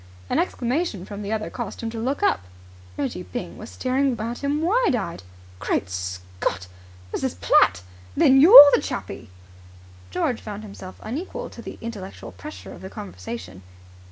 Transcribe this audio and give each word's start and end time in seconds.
An 0.31 0.39
exclamation 0.39 1.05
from 1.05 1.21
the 1.21 1.31
other 1.31 1.51
caused 1.51 1.81
him 1.83 1.91
to 1.91 1.99
look 1.99 2.23
up. 2.23 2.41
Reggie 2.97 3.21
Byng 3.21 3.59
was 3.59 3.69
staring 3.69 4.19
at 4.19 4.43
him, 4.43 4.63
wide 4.63 4.95
eyed. 4.95 5.21
"Great 5.59 5.91
Scott! 5.91 6.65
Mrs. 7.13 7.39
Platt! 7.39 7.83
Then 8.17 8.41
you're 8.41 8.71
the 8.73 8.81
Chappie?" 8.81 9.29
George 10.09 10.41
found 10.41 10.63
himself 10.63 10.95
unequal 11.03 11.51
to 11.51 11.61
the 11.61 11.77
intellectual 11.81 12.31
pressure 12.31 12.73
of 12.73 12.81
the 12.81 12.89
conversation. 12.89 13.61